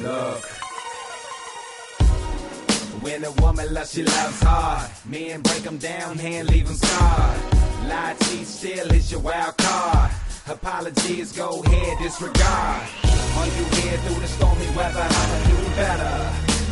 Look. 0.00 0.44
When 3.02 3.24
a 3.24 3.32
woman 3.42 3.74
loves, 3.74 3.92
she 3.92 4.02
loves 4.02 4.42
hard. 4.42 4.90
Men 5.06 5.42
break 5.42 5.62
them 5.62 5.78
down, 5.78 6.18
hand 6.18 6.48
leave 6.48 6.66
them 6.66 6.76
scarred. 6.76 7.40
Lie, 7.88 8.16
cheat, 8.22 8.46
still 8.46 8.90
is 8.92 9.10
your 9.10 9.20
wild 9.20 9.56
card. 9.58 10.10
Apologies, 10.48 11.32
go 11.32 11.62
ahead, 11.62 11.98
disregard. 11.98 12.82
Are 13.36 13.46
you 13.46 13.64
here 13.78 13.98
through 13.98 14.20
the 14.20 14.28
stormy 14.28 14.66
weather? 14.76 15.02
I'ma 15.02 15.38
do 15.50 15.56
better. 15.76 16.14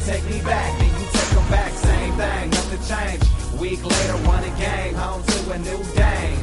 Take 0.07 0.25
me 0.25 0.41
back, 0.43 0.79
then 0.79 1.01
you 1.01 1.07
take 1.13 1.31
them 1.31 1.51
back. 1.51 1.73
Same 1.73 2.15
thing, 2.15 2.51
nothing 2.51 2.83
changed. 2.89 3.61
Week 3.61 3.85
later, 3.85 4.17
won 4.27 4.43
a 4.43 4.51
game, 4.59 4.95
home 4.95 5.23
to 5.23 5.53
a 5.53 5.59
new 5.59 5.83
dame. 5.95 6.39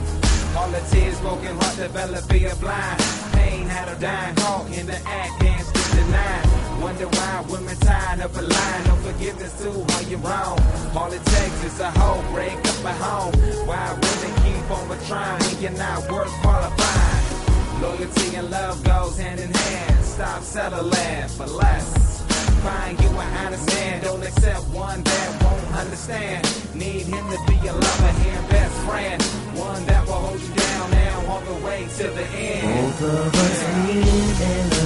All 0.56 0.70
the 0.70 0.80
tears, 0.92 1.20
broken 1.22 1.56
heart, 1.58 1.76
develop, 1.78 2.28
being 2.30 2.56
blind. 2.60 3.00
Pain 3.34 3.66
had 3.68 3.90
a 3.90 4.00
dying 4.00 4.36
caught 4.36 4.68
in 4.72 4.86
the 4.86 4.98
act, 5.08 5.40
the 5.40 6.06
nine. 6.12 6.67
Wonder 6.82 7.08
why 7.08 7.46
women 7.50 7.76
tired 7.78 8.22
of 8.22 8.38
a 8.38 8.42
line, 8.42 8.84
no 8.86 8.96
forgiveness 8.98 9.54
too, 9.62 9.86
how 9.90 10.02
you 10.02 10.18
wrong. 10.18 10.60
All 10.96 11.12
it 11.12 11.26
takes 11.26 11.64
is 11.64 11.80
a 11.80 11.90
hoe, 11.92 12.22
break 12.34 12.58
up 12.58 12.86
a 12.86 12.94
home. 12.94 13.34
Why 13.66 13.94
women 13.94 14.34
keep 14.44 14.72
on 14.72 14.88
trying, 15.08 15.44
and 15.44 15.62
you're 15.62 15.72
not 15.72 16.12
worth 16.12 16.32
qualifying. 16.42 17.82
Loyalty 17.82 18.36
and 18.36 18.50
love 18.52 18.84
goes 18.84 19.18
hand 19.18 19.40
in 19.40 19.54
hand. 19.54 20.06
Stop 20.06 20.42
settling 20.44 21.28
for 21.30 21.48
less. 21.48 22.24
Find 22.64 23.00
you 23.00 23.10
an 23.10 23.38
honest 23.46 23.68
man, 23.68 24.04
don't 24.04 24.24
accept 24.24 24.64
one 24.70 25.02
that 25.04 25.44
won't 25.44 25.76
understand. 25.82 26.44
Need 26.76 27.06
him 27.06 27.26
to 27.30 27.38
be 27.48 27.56
your 27.66 27.74
lover 27.74 28.14
and 28.30 28.50
best 28.50 28.76
friend. 28.86 29.22
One 29.58 29.86
that 29.86 30.06
will 30.06 30.14
hold 30.14 30.40
you 30.40 30.54
down 30.54 30.92
now 30.92 31.26
all 31.28 31.42
the 31.42 31.66
way 31.66 31.88
to 31.98 32.04
the 32.04 32.26
end. 32.26 32.84
Both 32.84 33.04
of 33.04 33.36
us 33.36 33.64
us 33.64 33.64
women 33.88 34.77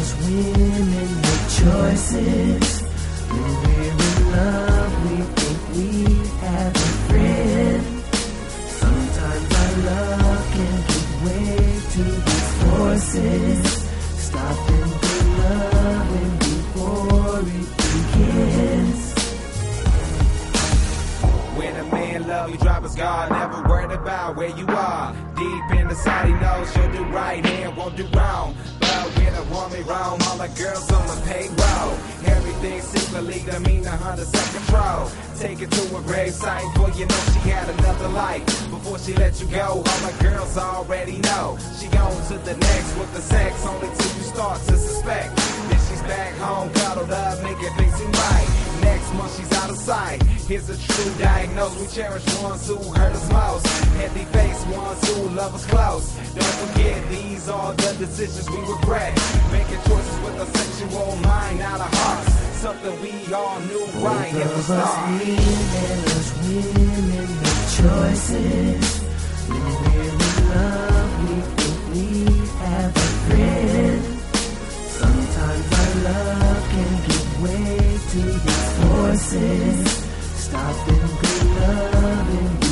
choices. 1.92 2.82
When 3.30 3.44
we're 3.64 3.92
in 3.92 4.32
love, 4.32 4.94
we 5.04 5.16
think 5.36 5.60
we 5.76 5.90
have 6.40 6.76
a 6.76 6.90
friend. 7.10 7.84
Sometimes 8.82 9.48
our 9.62 9.74
love 9.90 10.44
can 10.54 10.78
give 10.88 11.12
way 11.26 11.56
to 11.94 12.04
these 12.28 12.52
forces. 12.64 13.60
Stopping 14.28 14.92
the 15.04 15.18
loving 15.42 16.34
before 16.38 17.40
it 17.40 17.70
begins. 17.84 19.02
When 21.58 21.76
a 21.76 21.84
man 21.92 22.28
love 22.28 22.52
you, 22.52 22.58
drop 22.58 22.84
his 22.84 22.96
guard, 22.96 23.32
never 23.32 23.64
worried 23.68 23.92
about 23.92 24.38
where 24.38 24.56
you 24.58 24.66
are. 24.68 25.14
Deep 25.36 25.80
inside, 25.80 26.28
he 26.28 26.34
knows 26.34 26.76
you'll 26.76 26.92
do 26.92 27.04
right 27.12 27.46
and 27.46 27.76
won't 27.76 27.98
do 27.98 28.08
wrong. 28.14 28.56
When 29.18 29.34
a 29.36 29.44
woman 29.54 29.86
wrong, 29.86 30.20
all 30.28 30.38
the 30.38 30.48
girls 30.60 30.92
on 30.92 31.08
the 31.08 31.22
payroll. 31.26 31.92
Everything 32.26 32.82
secretly 32.82 33.40
to 33.52 33.60
mean 33.62 33.86
a 33.86 33.96
hundred 33.98 34.28
second 34.28 34.66
control. 34.66 35.10
Take 35.40 35.62
it 35.62 35.72
to 35.72 35.98
a 35.98 36.02
grave 36.02 36.34
site, 36.34 36.66
for 36.76 36.90
you 36.98 37.06
know 37.06 37.22
she 37.34 37.50
had 37.50 37.70
another 37.70 38.10
life. 38.10 38.46
Before 38.70 39.00
she 39.00 39.14
let 39.14 39.40
you 39.42 39.48
go, 39.48 39.84
all 39.84 40.02
the 40.08 40.16
girls 40.22 40.58
already 40.58 41.18
know. 41.20 41.58
She 41.80 41.88
on 41.98 42.16
to 42.28 42.38
the 42.38 42.56
next 42.56 42.98
with 42.98 43.14
the 43.14 43.22
sex, 43.22 43.66
only 43.66 43.88
till 43.98 44.14
you 44.18 44.24
start 44.24 44.60
to 44.68 44.78
suspect. 44.78 45.36
Then 45.36 45.80
she's 45.90 46.02
back 46.04 46.34
home, 46.38 46.70
cuddled 46.74 47.12
up, 47.12 47.44
making 47.44 47.74
things 47.76 47.96
seem 47.96 48.12
right. 48.12 48.48
Next 48.82 49.14
month 49.14 49.38
she's 49.38 49.52
out 49.58 49.70
of 49.70 49.78
sight. 49.78 50.24
Here's 50.48 50.70
a 50.70 50.78
true 50.78 51.14
diagnose. 51.18 51.80
We 51.80 51.88
cherish 51.88 52.26
ones 52.42 52.68
who 52.68 52.78
hurt 52.94 53.14
us 53.14 53.30
most. 53.32 53.66
Heavy 55.32 55.38
face 55.38 55.38
ones 55.38 55.38
who 55.38 55.38
love 55.38 55.56
us 55.56 55.66
close. 55.66 56.34
Don't 56.36 56.44
forget 56.44 57.10
these 57.10 57.50
are 57.50 57.74
the 57.74 57.96
decisions 58.06 58.50
we 58.50 58.58
regret. 58.58 59.14
Making 59.52 59.82
choices 59.88 60.20
with 60.24 60.42
a 60.42 60.58
sexual 60.58 61.16
mind, 61.18 61.60
not 61.60 61.80
a 61.80 61.96
heart. 61.96 62.28
Something 62.56 63.02
we 63.02 63.34
all 63.34 63.60
knew 63.62 63.86
right 64.04 64.34
at 64.34 64.50
the 64.50 64.62
start. 64.64 65.10
and 65.10 66.06
us 66.06 66.30
women 66.42 67.28
make 67.42 67.64
choices. 67.80 69.00
When 69.48 69.64
we're 69.64 70.02
in 70.02 70.18
love, 70.50 71.12
we 71.24 71.36
think 71.58 71.78
we 71.94 72.08
have 72.60 72.96
a 72.96 73.10
friend. 73.28 74.04
Sometimes 75.00 75.66
our 75.80 75.94
love 76.04 76.70
can 76.70 76.92
give 77.08 77.42
way 77.42 77.78
to 78.12 78.22
these 78.46 78.70
forces. 78.80 80.08
Stopping 80.36 81.08
good 81.22 81.46
loving 81.60 82.71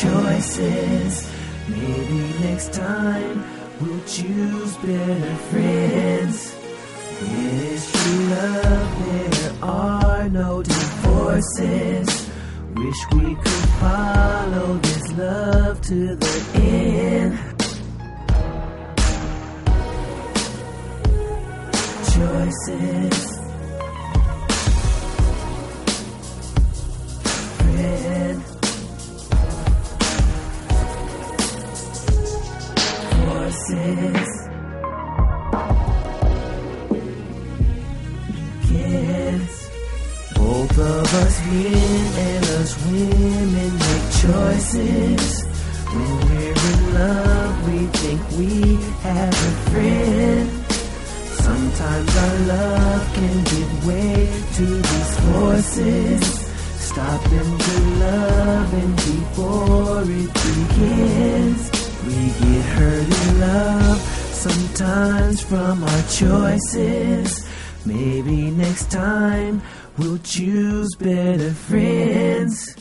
choices. 0.00 1.30
Maybe 1.68 2.38
next 2.40 2.72
time 2.74 3.44
we'll 3.80 4.04
choose 4.04 4.76
better 4.78 5.36
friends. 5.50 6.54
It 7.22 7.62
is 7.72 7.92
true 7.92 8.24
love, 8.26 9.06
there 9.06 9.52
are 9.62 10.28
no 10.28 10.62
divorces. 10.62 12.30
Wish 12.74 13.00
we 13.12 13.34
could 13.36 13.68
follow 13.80 14.76
this 14.78 15.12
love 15.16 15.80
to 15.82 16.14
the 16.16 16.50
end. 16.54 17.38
Choices. 22.12 23.35
Forces. 33.66 34.48
Kids. 38.68 39.70
Both 40.36 40.78
of 40.78 41.14
us 41.14 41.46
men 41.46 42.06
and 42.26 42.44
us 42.44 42.86
women 42.86 43.72
make 43.74 44.06
choices. 44.22 45.44
When 45.90 46.12
we're 46.28 46.60
in 46.70 46.94
love, 46.94 47.54
we 47.68 47.86
think 47.98 48.20
we 48.38 48.76
have 49.02 49.34
a 49.34 49.70
friend. 49.70 50.48
Sometimes 51.46 52.16
our 52.16 52.38
love 52.46 53.14
can 53.14 53.44
give 53.52 53.86
way 53.86 54.30
to 54.58 54.64
these 54.64 55.20
forces. 55.26 56.22
Stopping 56.78 57.58
the 57.58 57.80
loving 57.98 58.94
before 58.94 60.02
it 60.02 60.32
begins. 60.46 61.75
We 62.06 62.12
get 62.12 62.64
hurt 62.76 63.28
in 63.28 63.40
love 63.40 63.98
sometimes 64.30 65.40
from 65.40 65.82
our 65.82 66.02
choices. 66.02 67.44
Maybe 67.84 68.50
next 68.50 68.92
time 68.92 69.60
we'll 69.98 70.18
choose 70.18 70.94
better 70.94 71.50
friends. 71.52 72.75